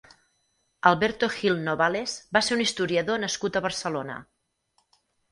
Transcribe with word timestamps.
Alberto 0.91 1.27
Gil 1.33 1.57
Novales 1.67 2.15
va 2.37 2.41
ser 2.47 2.55
un 2.57 2.63
historiador 2.65 3.21
nascut 3.25 3.59
a 3.59 3.63
Barcelona. 3.67 4.17